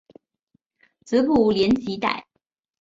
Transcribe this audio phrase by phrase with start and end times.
[1.05, 2.23] 子卜怜吉歹。